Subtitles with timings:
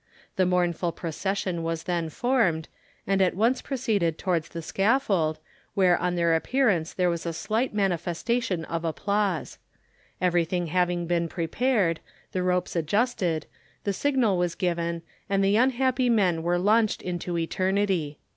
[0.35, 2.67] The mournful procession was then formed,
[3.05, 5.37] and at once proceeded towards the scaffold,
[5.75, 9.59] where on their appearance there was a slight manifestation of applause.
[10.19, 11.99] Everything having been prepared,
[12.31, 13.45] the ropes adjusted,
[13.83, 18.17] the signal was given, and the unhappy men were launched into eternity.